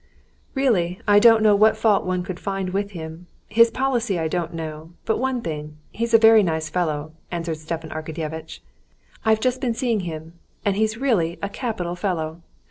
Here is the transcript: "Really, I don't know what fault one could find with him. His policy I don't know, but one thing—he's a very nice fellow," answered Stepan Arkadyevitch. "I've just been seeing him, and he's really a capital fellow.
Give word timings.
"Really, 0.55 0.99
I 1.07 1.19
don't 1.19 1.43
know 1.43 1.55
what 1.55 1.77
fault 1.77 2.07
one 2.07 2.23
could 2.23 2.39
find 2.39 2.71
with 2.71 2.89
him. 2.93 3.27
His 3.49 3.69
policy 3.69 4.17
I 4.17 4.27
don't 4.27 4.51
know, 4.51 4.93
but 5.05 5.19
one 5.19 5.41
thing—he's 5.41 6.15
a 6.15 6.17
very 6.17 6.41
nice 6.41 6.69
fellow," 6.69 7.11
answered 7.29 7.57
Stepan 7.59 7.91
Arkadyevitch. 7.91 8.61
"I've 9.25 9.39
just 9.41 9.61
been 9.61 9.75
seeing 9.75 9.99
him, 9.99 10.33
and 10.65 10.75
he's 10.75 10.97
really 10.97 11.37
a 11.43 11.49
capital 11.49 11.95
fellow. 11.95 12.41